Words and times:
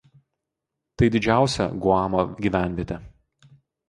Tai 1.01 1.09
didžiausia 1.15 1.67
Guamo 1.83 2.23
gyvenvietė. 2.47 2.99